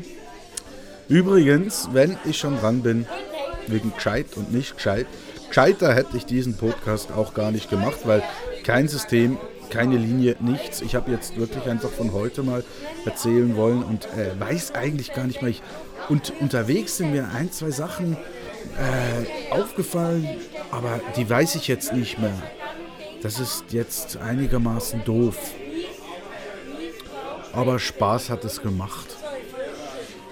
Übrigens, 1.07 1.89
wenn 1.91 2.17
ich 2.25 2.37
schon 2.37 2.59
dran 2.59 2.83
bin, 2.83 3.07
wegen 3.67 3.93
gescheit 3.93 4.27
und 4.35 4.53
nicht 4.53 4.75
gescheit, 4.75 5.07
gescheiter 5.47 5.95
hätte 5.95 6.17
ich 6.17 6.25
diesen 6.25 6.55
Podcast 6.55 7.11
auch 7.11 7.33
gar 7.33 7.51
nicht 7.51 7.69
gemacht, 7.69 8.01
weil 8.03 8.21
kein 8.63 8.87
System, 8.87 9.37
keine 9.71 9.97
Linie, 9.97 10.35
nichts. 10.39 10.81
Ich 10.81 10.95
habe 10.95 11.11
jetzt 11.11 11.37
wirklich 11.37 11.65
einfach 11.65 11.89
von 11.89 12.13
heute 12.13 12.43
mal 12.43 12.63
erzählen 13.05 13.55
wollen 13.55 13.83
und 13.83 14.05
äh, 14.05 14.39
weiß 14.39 14.75
eigentlich 14.75 15.13
gar 15.13 15.25
nicht 15.25 15.41
mehr. 15.41 15.51
Ich, 15.51 15.63
und 16.09 16.33
unterwegs 16.39 16.97
sind 16.97 17.11
mir 17.11 17.29
ein, 17.33 17.51
zwei 17.51 17.71
Sachen 17.71 18.17
äh, 18.77 19.53
aufgefallen, 19.53 20.27
aber 20.71 20.99
die 21.15 21.27
weiß 21.27 21.55
ich 21.55 21.67
jetzt 21.67 21.93
nicht 21.93 22.19
mehr. 22.19 22.33
Das 23.21 23.39
ist 23.39 23.65
jetzt 23.71 24.17
einigermaßen 24.17 25.03
doof. 25.05 25.37
Aber 27.53 27.79
Spaß 27.79 28.29
hat 28.29 28.45
es 28.45 28.61
gemacht. 28.61 29.15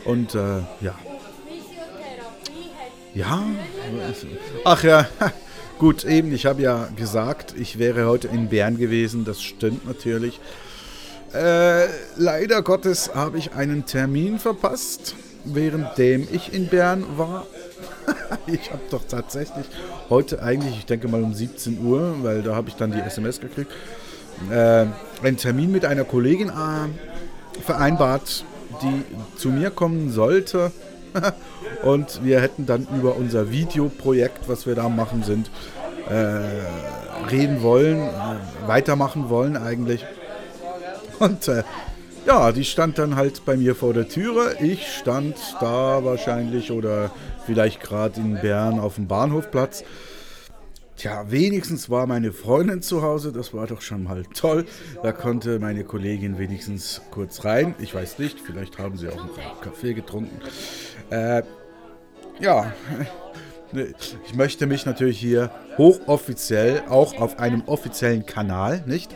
Und 0.05 0.35
äh, 0.35 0.59
ja. 0.81 0.95
Ja. 3.13 3.43
Ach 4.63 4.83
ja. 4.83 5.07
Gut, 5.79 6.05
eben, 6.05 6.31
ich 6.33 6.45
habe 6.45 6.61
ja 6.63 6.87
gesagt, 6.95 7.53
ich 7.57 7.77
wäre 7.77 8.07
heute 8.07 8.27
in 8.27 8.49
Bern 8.49 8.77
gewesen. 8.77 9.25
Das 9.25 9.43
stimmt 9.43 9.85
natürlich. 9.85 10.39
Äh, 11.33 11.87
leider 12.15 12.61
Gottes 12.61 13.13
habe 13.13 13.37
ich 13.37 13.53
einen 13.53 13.85
Termin 13.85 14.39
verpasst, 14.39 15.15
währenddem 15.43 16.27
ich 16.31 16.53
in 16.53 16.67
Bern 16.67 17.05
war. 17.17 17.45
ich 18.47 18.71
habe 18.71 18.81
doch 18.89 19.03
tatsächlich 19.07 19.65
heute 20.09 20.41
eigentlich, 20.41 20.77
ich 20.77 20.85
denke 20.85 21.07
mal 21.07 21.21
um 21.21 21.33
17 21.33 21.85
Uhr, 21.85 22.23
weil 22.23 22.41
da 22.41 22.55
habe 22.55 22.69
ich 22.69 22.75
dann 22.75 22.91
die 22.91 22.99
SMS 22.99 23.39
gekriegt, 23.39 23.71
äh, 24.51 24.85
einen 25.23 25.37
Termin 25.37 25.71
mit 25.71 25.85
einer 25.85 26.03
Kollegin 26.03 26.49
äh, 26.49 27.61
vereinbart, 27.61 28.45
die 28.81 29.03
zu 29.37 29.49
mir 29.49 29.69
kommen 29.69 30.11
sollte. 30.11 30.71
Und 31.83 32.23
wir 32.23 32.41
hätten 32.41 32.65
dann 32.65 32.87
über 32.97 33.15
unser 33.15 33.51
Videoprojekt, 33.51 34.47
was 34.47 34.65
wir 34.65 34.75
da 34.75 34.89
machen 34.89 35.23
sind, 35.23 35.49
äh, 36.09 37.29
reden 37.29 37.61
wollen, 37.61 37.99
äh, 37.99 38.67
weitermachen 38.67 39.29
wollen 39.29 39.57
eigentlich. 39.57 40.05
Und 41.19 41.47
äh, 41.47 41.63
ja, 42.25 42.51
die 42.51 42.65
stand 42.65 42.97
dann 42.97 43.15
halt 43.15 43.45
bei 43.45 43.55
mir 43.55 43.73
vor 43.73 43.93
der 43.93 44.09
Türe. 44.09 44.57
Ich 44.59 44.87
stand 44.87 45.37
da 45.61 46.03
wahrscheinlich 46.03 46.71
oder 46.71 47.11
vielleicht 47.45 47.81
gerade 47.81 48.19
in 48.19 48.35
Bern 48.41 48.79
auf 48.79 48.95
dem 48.95 49.07
Bahnhofplatz. 49.07 49.83
Tja, 50.97 51.29
wenigstens 51.29 51.91
war 51.91 52.07
meine 52.07 52.31
Freundin 52.33 52.81
zu 52.81 53.03
Hause, 53.03 53.31
das 53.31 53.53
war 53.53 53.67
doch 53.67 53.81
schon 53.81 54.01
mal 54.03 54.23
toll. 54.33 54.65
Da 55.03 55.11
konnte 55.11 55.59
meine 55.59 55.83
Kollegin 55.83 56.39
wenigstens 56.39 57.01
kurz 57.11 57.45
rein. 57.45 57.75
Ich 57.77 57.93
weiß 57.93 58.17
nicht, 58.17 58.39
vielleicht 58.39 58.79
haben 58.79 58.97
sie 58.97 59.07
auch 59.07 59.21
einen 59.21 59.61
Kaffee 59.61 59.93
getrunken. 59.93 60.41
Äh, 61.11 61.43
ja, 62.39 62.73
ich 64.25 64.33
möchte 64.33 64.65
mich 64.65 64.87
natürlich 64.87 65.19
hier 65.19 65.51
hochoffiziell, 65.77 66.81
auch 66.89 67.19
auf 67.19 67.37
einem 67.37 67.61
offiziellen 67.67 68.25
Kanal, 68.25 68.83
nicht? 68.87 69.15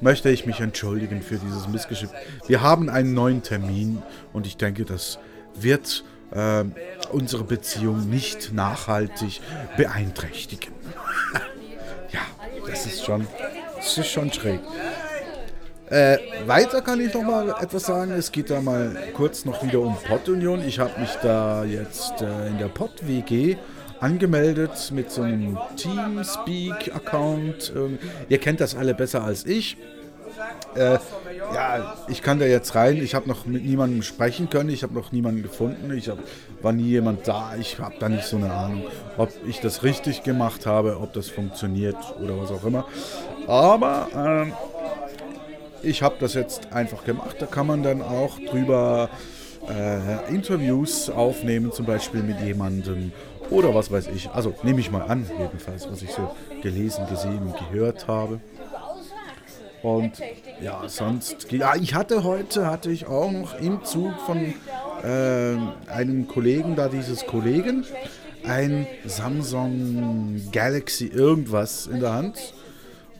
Möchte 0.00 0.28
ich 0.28 0.44
mich 0.44 0.58
entschuldigen 0.58 1.22
für 1.22 1.36
dieses 1.36 1.68
Missgeschick. 1.68 2.10
Wir 2.48 2.62
haben 2.62 2.88
einen 2.90 3.14
neuen 3.14 3.44
Termin 3.44 4.02
und 4.32 4.48
ich 4.48 4.56
denke, 4.56 4.84
das 4.84 5.20
wird 5.54 6.04
äh, 6.34 6.64
unsere 7.12 7.44
Beziehung 7.44 8.08
nicht 8.08 8.52
nachhaltig 8.52 9.40
beeinträchtigen. 9.76 10.72
ja, 12.12 12.20
das 12.66 12.86
ist 12.86 13.04
schon, 13.04 13.26
das 13.76 13.98
ist 13.98 14.08
schon 14.08 14.32
schräg. 14.32 14.60
Äh, 15.92 16.18
weiter 16.46 16.80
kann 16.80 17.00
ich 17.00 17.12
noch 17.12 17.22
mal 17.22 17.54
etwas 17.60 17.84
sagen. 17.84 18.12
Es 18.12 18.32
geht 18.32 18.48
da 18.48 18.62
mal 18.62 18.96
kurz 19.12 19.44
noch 19.44 19.62
wieder 19.62 19.80
um 19.80 19.94
Pod-Union. 19.94 20.66
Ich 20.66 20.78
habe 20.78 20.98
mich 20.98 21.10
da 21.22 21.64
jetzt 21.64 22.22
äh, 22.22 22.48
in 22.48 22.56
der 22.56 22.68
Pod-WG 22.68 23.58
angemeldet 24.00 24.90
mit 24.90 25.10
so 25.10 25.20
einem 25.20 25.58
Teamspeak-Account. 25.76 27.74
Ähm, 27.76 27.98
ihr 28.30 28.38
kennt 28.38 28.60
das 28.60 28.74
alle 28.74 28.94
besser 28.94 29.22
als 29.22 29.44
ich. 29.44 29.76
Äh, 30.74 30.98
ja, 31.54 31.96
ich 32.08 32.22
kann 32.22 32.38
da 32.38 32.46
jetzt 32.46 32.74
rein. 32.74 32.96
Ich 32.96 33.14
habe 33.14 33.28
noch 33.28 33.46
mit 33.46 33.64
niemandem 33.64 34.02
sprechen 34.02 34.48
können. 34.48 34.70
Ich 34.70 34.82
habe 34.82 34.94
noch 34.94 35.12
niemanden 35.12 35.42
gefunden. 35.42 35.96
Ich 35.96 36.08
hab, 36.08 36.18
war 36.62 36.72
nie 36.72 36.88
jemand 36.88 37.28
da. 37.28 37.54
Ich 37.60 37.78
habe 37.78 37.94
da 37.98 38.08
nicht 38.08 38.24
so 38.24 38.36
eine 38.36 38.52
Ahnung, 38.52 38.84
ob 39.18 39.30
ich 39.46 39.60
das 39.60 39.82
richtig 39.82 40.22
gemacht 40.22 40.66
habe, 40.66 40.98
ob 41.00 41.12
das 41.12 41.28
funktioniert 41.28 41.96
oder 42.22 42.38
was 42.38 42.50
auch 42.50 42.64
immer. 42.64 42.86
Aber 43.46 44.08
ähm, 44.14 44.52
ich 45.82 46.02
habe 46.02 46.16
das 46.20 46.34
jetzt 46.34 46.72
einfach 46.72 47.04
gemacht. 47.04 47.36
Da 47.38 47.46
kann 47.46 47.66
man 47.66 47.82
dann 47.82 48.02
auch 48.02 48.38
drüber 48.38 49.10
äh, 49.68 50.34
Interviews 50.34 51.10
aufnehmen, 51.10 51.72
zum 51.72 51.86
Beispiel 51.86 52.22
mit 52.22 52.40
jemandem 52.40 53.12
oder 53.50 53.74
was 53.74 53.90
weiß 53.90 54.08
ich. 54.14 54.30
Also 54.30 54.54
nehme 54.62 54.80
ich 54.80 54.90
mal 54.90 55.02
an, 55.02 55.26
jedenfalls, 55.38 55.90
was 55.90 56.02
ich 56.02 56.10
so 56.10 56.34
gelesen, 56.62 57.06
gesehen, 57.08 57.52
gehört 57.70 58.08
habe. 58.08 58.40
Und 59.82 60.12
ja, 60.60 60.88
sonst, 60.88 61.50
ja, 61.50 61.74
ich 61.74 61.94
hatte 61.94 62.22
heute, 62.22 62.66
hatte 62.66 62.90
ich 62.90 63.06
auch 63.06 63.32
noch 63.32 63.58
im 63.58 63.84
Zug 63.84 64.12
von 64.20 64.38
äh, 65.02 65.90
einem 65.90 66.28
Kollegen 66.28 66.76
da, 66.76 66.88
dieses 66.88 67.26
Kollegen, 67.26 67.84
ein 68.44 68.86
Samsung 69.04 70.40
Galaxy 70.52 71.06
irgendwas 71.06 71.86
in 71.86 72.00
der 72.00 72.12
Hand. 72.12 72.54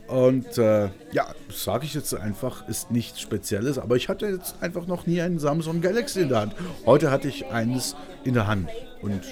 Und 0.06 0.58
äh, 0.58 0.90
ja, 1.12 1.26
sage 1.48 1.84
ich 1.84 1.94
jetzt 1.94 2.14
einfach, 2.14 2.68
ist 2.68 2.90
nichts 2.90 3.20
Spezielles, 3.20 3.78
aber 3.78 3.96
ich 3.96 4.08
hatte 4.08 4.26
jetzt 4.26 4.56
einfach 4.60 4.86
noch 4.86 5.06
nie 5.06 5.20
einen 5.20 5.38
Samsung 5.38 5.80
Galaxy 5.80 6.20
in 6.20 6.28
der 6.28 6.40
Hand. 6.42 6.54
Heute 6.84 7.10
hatte 7.10 7.28
ich 7.28 7.46
eines 7.46 7.96
in 8.22 8.34
der 8.34 8.46
Hand 8.46 8.68
und 9.00 9.22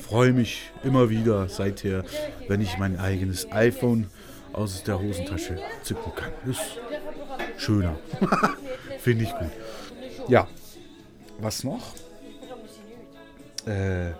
freue 0.00 0.32
mich 0.32 0.72
immer 0.82 1.10
wieder 1.10 1.48
seither, 1.48 2.04
wenn 2.48 2.62
ich 2.62 2.78
mein 2.78 2.98
eigenes 2.98 3.52
iPhone 3.52 4.06
aus 4.52 4.82
der 4.82 5.00
Hosentasche 5.00 5.58
zücken 5.82 6.12
kann. 6.14 6.32
Ist 6.50 6.78
schöner. 7.56 7.98
Finde 8.98 9.24
ich 9.24 9.30
gut. 9.30 9.50
Ja, 10.28 10.46
was 11.38 11.64
noch? 11.64 11.94
Äh, 13.66 14.12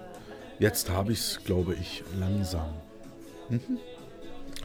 jetzt 0.59 0.91
habe 0.91 1.13
ich 1.13 1.21
es, 1.21 1.41
glaube 1.45 1.75
ich, 1.75 2.03
langsam. 2.19 2.75
Mhm. 3.49 3.79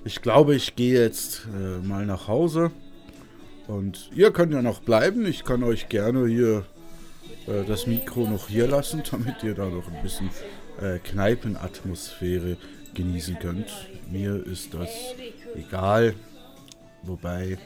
Ich 0.06 0.22
glaube, 0.22 0.56
ich 0.56 0.76
gehe 0.76 1.02
jetzt 1.02 1.48
äh, 1.54 1.86
mal 1.86 2.06
nach 2.06 2.28
Hause. 2.28 2.72
Und 3.68 4.10
ihr 4.14 4.32
könnt 4.32 4.52
ja 4.52 4.62
noch 4.62 4.82
bleiben. 4.82 5.26
Ich 5.26 5.46
kann 5.46 5.64
euch 5.64 5.88
gerne 5.88 6.28
hier 6.28 6.66
äh, 7.48 7.64
das 7.66 7.88
Mikro 7.88 8.28
noch 8.28 8.50
hier 8.50 8.68
lassen, 8.68 9.04
damit 9.12 9.44
ihr 9.44 9.56
da 9.56 9.66
noch 9.66 9.88
ein 9.88 10.02
bisschen 10.04 10.30
äh, 10.82 11.00
Kneipenatmosphäre 11.00 12.58
genießen 12.94 13.40
könnt. 13.40 13.72
Mir 14.12 14.46
ist 14.46 14.74
das 14.74 14.90
egal. 15.56 16.14
Wobei, 17.04 17.58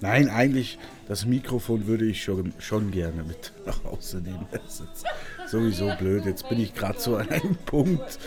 nein, 0.00 0.28
eigentlich 0.28 0.78
das 1.08 1.24
Mikrofon 1.24 1.86
würde 1.86 2.04
ich 2.04 2.22
schon, 2.22 2.52
schon 2.58 2.90
gerne 2.90 3.22
mit 3.22 3.52
nach 3.66 3.82
Hause 3.84 4.18
nehmen. 4.18 4.46
Das 4.50 4.80
ist 4.80 5.06
sowieso 5.50 5.90
blöd. 5.98 6.26
Jetzt 6.26 6.48
bin 6.48 6.60
ich 6.60 6.74
gerade 6.74 7.00
so 7.00 7.16
an 7.16 7.30
einem 7.30 7.56
Punkt. 7.56 8.18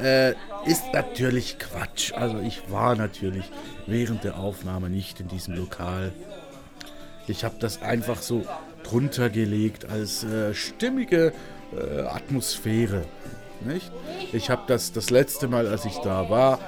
Äh, 0.00 0.30
ist 0.64 0.84
natürlich 0.94 1.58
Quatsch. 1.58 2.12
Also 2.14 2.38
ich 2.38 2.70
war 2.70 2.96
natürlich 2.96 3.44
während 3.86 4.24
der 4.24 4.38
Aufnahme 4.38 4.88
nicht 4.88 5.20
in 5.20 5.28
diesem 5.28 5.54
Lokal. 5.54 6.12
Ich 7.28 7.44
habe 7.44 7.56
das 7.60 7.82
einfach 7.82 8.22
so 8.22 8.44
drunter 8.82 9.30
gelegt 9.30 9.84
als 9.84 10.24
äh, 10.24 10.54
stimmige 10.54 11.32
äh, 11.76 12.00
Atmosphäre. 12.00 13.04
Nicht? 13.60 13.92
Ich 14.32 14.50
habe 14.50 14.62
das 14.66 14.92
das 14.92 15.10
letzte 15.10 15.48
Mal, 15.48 15.68
als 15.68 15.84
ich 15.84 15.98
da 15.98 16.30
war, 16.30 16.58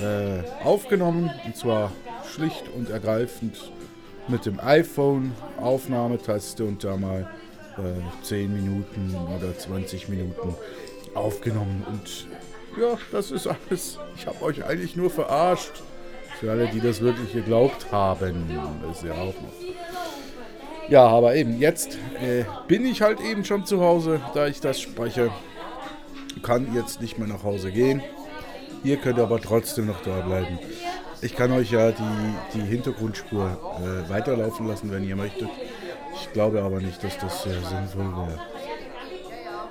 äh, 0.00 0.42
aufgenommen 0.64 1.30
und 1.44 1.56
zwar 1.56 1.92
schlicht 2.32 2.68
und 2.74 2.90
ergreifend 2.90 3.72
mit 4.28 4.46
dem 4.46 4.58
iPhone 4.60 5.32
Aufnahmetaste 5.60 6.64
und 6.64 6.82
da 6.82 6.96
mal 6.96 7.28
äh, 7.76 8.24
10 8.24 8.52
Minuten 8.52 9.14
oder 9.36 9.56
20 9.56 10.08
Minuten 10.08 10.54
aufgenommen 11.14 11.84
und 11.88 12.26
ja, 12.80 12.98
das 13.12 13.30
ist 13.30 13.46
alles. 13.46 13.98
Ich 14.16 14.26
habe 14.26 14.42
euch 14.42 14.64
eigentlich 14.64 14.96
nur 14.96 15.10
verarscht. 15.10 15.82
Für 16.40 16.50
alle, 16.50 16.66
die 16.66 16.80
das 16.80 17.00
wirklich 17.00 17.32
geglaubt 17.32 17.92
haben. 17.92 18.50
Das 18.82 18.96
ist 18.96 19.04
ja 19.04 19.12
auch 19.12 19.34
noch. 19.34 20.88
Ja, 20.88 21.06
aber 21.06 21.36
eben 21.36 21.58
jetzt 21.60 21.96
äh, 22.20 22.44
bin 22.66 22.84
ich 22.84 23.00
halt 23.00 23.20
eben 23.20 23.44
schon 23.44 23.64
zu 23.64 23.80
Hause, 23.80 24.20
da 24.34 24.48
ich 24.48 24.60
das 24.60 24.80
spreche. 24.80 25.30
Kann 26.42 26.74
jetzt 26.74 27.00
nicht 27.00 27.18
mehr 27.18 27.28
nach 27.28 27.44
Hause 27.44 27.70
gehen. 27.70 28.02
Ihr 28.84 28.98
könnt 28.98 29.18
aber 29.18 29.40
trotzdem 29.40 29.86
noch 29.86 30.02
da 30.02 30.20
bleiben. 30.20 30.58
Ich 31.22 31.34
kann 31.34 31.50
euch 31.52 31.70
ja 31.70 31.90
die, 31.90 32.34
die 32.54 32.60
Hintergrundspur 32.60 33.80
äh, 33.80 34.10
weiterlaufen 34.10 34.68
lassen, 34.68 34.90
wenn 34.92 35.08
ihr 35.08 35.16
möchtet. 35.16 35.48
Ich 36.14 36.30
glaube 36.34 36.62
aber 36.62 36.80
nicht, 36.80 37.02
dass 37.02 37.16
das 37.16 37.44
sehr 37.44 37.60
sinnvoll 37.62 38.14
wäre. 38.14 38.38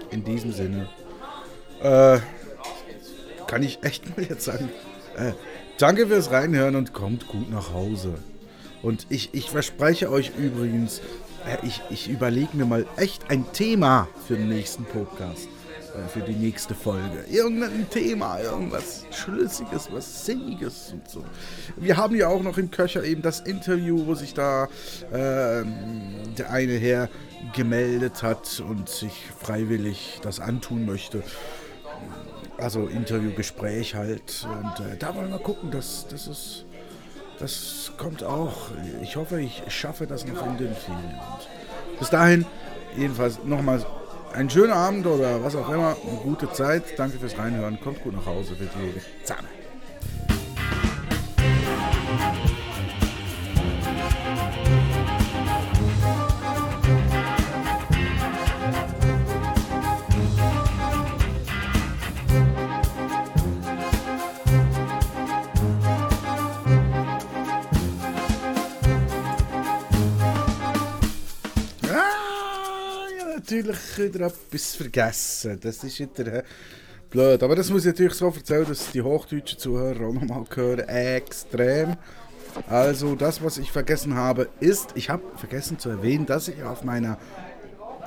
In 0.10 0.24
diesem 0.24 0.52
Sinne 0.52 0.90
äh, 1.82 2.18
kann 3.46 3.62
ich 3.62 3.84
echt 3.84 4.18
mal 4.18 4.26
jetzt 4.26 4.46
sagen, 4.46 4.70
äh, 5.16 5.34
danke 5.78 6.08
fürs 6.08 6.32
Reinhören 6.32 6.76
und 6.76 6.94
kommt 6.94 7.28
gut 7.28 7.52
nach 7.52 7.72
Hause. 7.72 8.16
Und 8.82 9.06
ich, 9.10 9.30
ich 9.34 9.52
verspreche 9.52 10.10
euch 10.10 10.32
übrigens, 10.40 11.02
äh, 11.46 11.64
ich, 11.66 11.82
ich 11.92 12.10
überlege 12.10 12.58
mir 12.58 12.66
mal 12.66 12.88
echt 12.98 13.30
ein 13.30 13.46
Thema 13.54 14.08
für 14.28 14.36
den 14.36 14.50
nächsten 14.50 14.86
Podcast 14.86 15.48
für 16.08 16.22
die 16.22 16.34
nächste 16.34 16.74
Folge. 16.76 17.24
Irgendein 17.30 17.90
Thema, 17.90 18.40
irgendwas 18.40 19.06
Schlüssiges, 19.12 19.90
was 19.92 20.26
Sinniges 20.26 20.92
und 20.94 21.08
so. 21.08 21.24
Wir 21.78 21.98
haben 21.98 22.16
ja 22.16 22.28
auch 22.28 22.42
noch 22.42 22.58
im 22.58 22.72
Köcher 22.72 23.04
eben 23.04 23.22
das 23.22 23.40
Interview, 23.42 24.06
wo 24.06 24.16
sich 24.16 24.34
da 24.34 24.66
äh, 25.12 25.64
der 26.38 26.50
eine 26.50 26.74
Herr 26.74 27.10
gemeldet 27.56 28.24
hat 28.24 28.64
und 28.68 28.90
sich 28.90 29.14
freiwillig 29.40 30.20
das 30.24 30.40
antun 30.40 30.86
möchte. 30.86 31.24
Also 32.58 32.88
Interviewgespräch 32.88 33.96
halt. 33.96 34.48
Und 34.48 34.86
äh, 34.86 34.98
da 34.98 35.16
wollen 35.16 35.32
wir 35.32 35.40
gucken, 35.40 35.72
dass 35.72 36.08
das 36.08 36.28
ist. 36.28 36.66
Das 37.40 37.92
kommt 37.98 38.24
auch. 38.24 38.70
Ich 39.02 39.16
hoffe, 39.16 39.42
ich 39.42 39.64
schaffe 39.68 40.08
das 40.08 40.26
noch 40.26 40.46
in 40.46 40.58
den 40.58 40.74
Ferien. 40.76 41.20
bis 42.00 42.10
dahin, 42.10 42.46
jedenfalls 42.96 43.44
nochmal 43.44 43.84
einen 44.34 44.50
schönen 44.50 44.74
Abend 44.74 45.06
oder 45.06 45.44
was 45.44 45.56
auch 45.56 45.70
immer, 45.70 45.96
eine 46.08 46.18
gute 46.24 46.52
Zeit. 46.52 46.84
Danke 46.98 47.20
fürs 47.20 47.38
Reinhören. 47.38 47.80
Kommt 47.82 48.04
gut 48.04 48.14
nach 48.14 48.26
Hause, 48.26 48.60
wird 48.60 48.72
die 48.76 49.26
Zahme. 49.26 49.48
Natürlich 73.58 74.14
wieder 74.14 74.28
etwas 74.28 74.76
vergessen. 74.76 75.60
Das 75.62 75.84
ist 75.84 76.00
wieder 76.00 76.44
blöd. 77.10 77.44
Aber 77.44 77.56
das 77.56 77.70
muss 77.70 77.82
ich 77.82 77.88
natürlich 77.88 78.14
so 78.14 78.28
erzählen, 78.28 78.66
dass 78.68 78.92
die 78.92 79.02
hochdeutschen 79.02 79.60
Zuhörer 79.60 80.08
auch 80.08 80.14
nochmal 80.14 80.46
hören. 80.54 80.88
Extrem. 80.88 81.96
Also 82.68 83.16
das, 83.16 83.44
was 83.44 83.58
ich 83.58 83.72
vergessen 83.72 84.16
habe, 84.16 84.50
ist, 84.60 84.90
ich 84.96 85.10
habe 85.10 85.24
vergessen 85.36 85.80
zu 85.80 85.90
erwähnen, 85.90 86.26
dass 86.26 86.48
ich 86.48 86.64
auf 86.64 86.84
meiner 86.84 87.18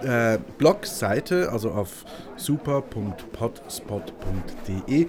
äh, 0.03 0.39
Blogseite, 0.59 1.53
also 1.53 1.71
auf 1.71 2.05
super.potspot.de, 2.37 5.07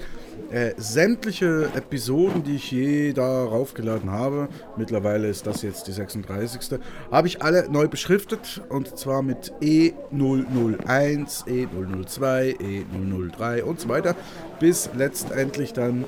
äh, 0.49 0.73
sämtliche 0.77 1.69
Episoden, 1.75 2.43
die 2.43 2.55
ich 2.55 2.71
je 2.71 3.13
darauf 3.13 3.73
geladen 3.73 4.11
habe, 4.11 4.47
mittlerweile 4.77 5.27
ist 5.27 5.45
das 5.45 5.61
jetzt 5.61 5.87
die 5.87 5.91
36. 5.91 6.79
habe 7.11 7.27
ich 7.27 7.41
alle 7.41 7.69
neu 7.69 7.87
beschriftet 7.87 8.61
und 8.69 8.97
zwar 8.97 9.21
mit 9.21 9.53
E001, 9.61 11.45
E002, 11.47 12.57
E003 12.59 13.63
und 13.63 13.81
so 13.81 13.89
weiter, 13.89 14.15
bis 14.59 14.89
letztendlich 14.95 15.73
dann 15.73 16.05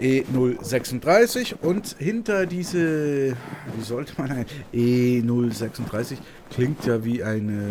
E036 0.00 1.56
und 1.60 1.96
hinter 1.98 2.46
diese, 2.46 3.36
wie 3.76 3.82
sollte 3.82 4.14
man 4.18 4.30
ein 4.30 4.46
E036 4.72 6.16
klingt 6.50 6.86
ja 6.86 7.04
wie 7.04 7.22
eine 7.22 7.68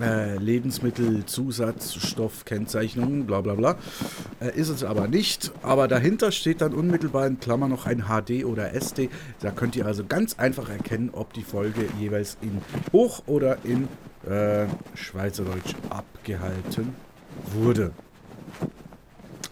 äh, 0.00 0.38
Lebensmittelzusatzstoffkennzeichnung, 0.38 3.26
bla 3.26 3.40
bla 3.40 3.54
bla. 3.54 3.76
Äh, 4.40 4.56
ist 4.58 4.68
es 4.68 4.82
aber 4.84 5.08
nicht. 5.08 5.50
Aber 5.62 5.88
dahinter 5.88 6.30
steht 6.32 6.60
dann 6.60 6.74
unmittelbar 6.74 7.26
in 7.26 7.40
Klammer 7.40 7.68
noch 7.68 7.86
ein 7.86 8.04
HD 8.08 8.44
oder 8.44 8.74
SD. 8.74 9.08
Da 9.40 9.50
könnt 9.50 9.76
ihr 9.76 9.86
also 9.86 10.04
ganz 10.04 10.38
einfach 10.38 10.68
erkennen, 10.68 11.08
ob 11.12 11.32
die 11.32 11.44
Folge 11.44 11.86
jeweils 12.00 12.36
in 12.40 12.60
Hoch- 12.92 13.22
oder 13.26 13.58
in 13.64 13.88
äh, 14.28 14.66
Schweizerdeutsch 14.94 15.74
abgehalten 15.90 16.94
wurde. 17.52 17.92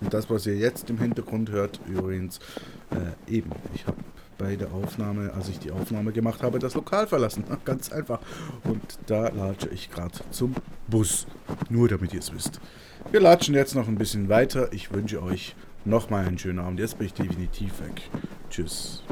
Und 0.02 0.12
das, 0.12 0.28
was 0.28 0.46
ihr 0.46 0.56
jetzt 0.56 0.90
im 0.90 0.98
Hintergrund 0.98 1.50
hört, 1.50 1.80
übrigens, 1.86 2.40
äh, 2.90 3.32
eben, 3.32 3.50
ich 3.74 3.86
habe 3.86 3.98
bei 4.38 4.56
der 4.56 4.72
Aufnahme, 4.72 5.32
als 5.34 5.48
ich 5.48 5.60
die 5.60 5.70
Aufnahme 5.70 6.10
gemacht 6.12 6.42
habe, 6.42 6.58
das 6.58 6.74
Lokal 6.74 7.06
verlassen. 7.06 7.44
Ganz 7.64 7.92
einfach. 7.92 8.20
Und 8.64 8.82
da 9.06 9.28
latsche 9.28 9.68
ich 9.68 9.90
gerade 9.90 10.18
zum 10.30 10.54
Bus. 10.88 11.26
Nur 11.70 11.88
damit 11.88 12.12
ihr 12.12 12.20
es 12.20 12.34
wisst. 12.34 12.60
Wir 13.10 13.20
latschen 13.20 13.54
jetzt 13.54 13.74
noch 13.74 13.86
ein 13.86 13.98
bisschen 13.98 14.28
weiter. 14.28 14.72
Ich 14.72 14.92
wünsche 14.92 15.22
euch 15.22 15.54
nochmal 15.84 16.26
einen 16.26 16.38
schönen 16.38 16.58
Abend. 16.58 16.80
Jetzt 16.80 16.98
bin 16.98 17.06
ich 17.06 17.14
definitiv 17.14 17.80
weg. 17.80 18.02
Tschüss. 18.50 19.02